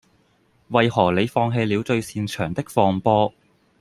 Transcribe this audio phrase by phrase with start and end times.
[0.69, 3.35] 為何你放棄了最擅長的放波